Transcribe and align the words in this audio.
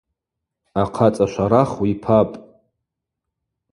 Ахъацӏа 0.81 1.25
шварах 1.31 1.71
уипапӏ. 1.81 2.35